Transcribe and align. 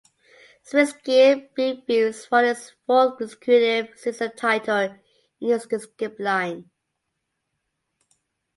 Swiss 0.63 0.93
skier 0.95 1.53
Beat 1.53 1.85
Feuz 1.85 2.27
won 2.31 2.45
his 2.45 2.71
fourth 2.87 3.19
consecutive 3.19 3.99
season 3.99 4.31
title 4.35 4.95
in 5.39 5.47
this 5.49 5.67
discipline. 5.67 6.71